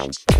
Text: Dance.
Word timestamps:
Dance. 0.00 0.39